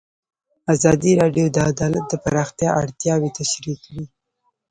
ازادي 0.73 1.11
راډیو 1.21 1.45
د 1.51 1.57
عدالت 1.71 2.05
د 2.09 2.13
پراختیا 2.23 2.69
اړتیاوې 2.81 3.29
تشریح 3.39 3.77
کړي. 3.85 4.05